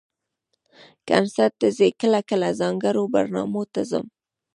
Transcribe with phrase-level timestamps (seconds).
[1.09, 4.05] کنسرټ ته ځئ؟ کله کله، ځانګړو برنامو ته ځم